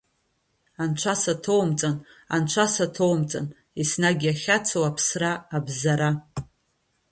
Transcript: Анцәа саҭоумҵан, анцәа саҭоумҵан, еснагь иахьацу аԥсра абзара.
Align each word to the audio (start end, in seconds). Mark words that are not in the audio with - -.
Анцәа 0.83 1.13
саҭоумҵан, 1.21 1.95
анцәа 2.35 2.65
саҭоумҵан, 2.73 3.45
еснагь 3.79 4.23
иахьацу 4.25 4.83
аԥсра 4.89 5.31
абзара. 5.55 6.09